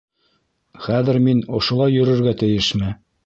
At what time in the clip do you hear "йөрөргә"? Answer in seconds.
1.99-2.33